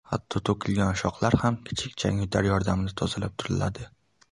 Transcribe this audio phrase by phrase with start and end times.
[0.11, 3.89] Hatto to‘kilgan ushoqlar ham kichik changyutar yordamida tozalab turiladi.